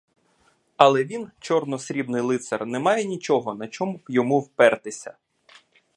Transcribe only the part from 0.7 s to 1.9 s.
Але він, чорно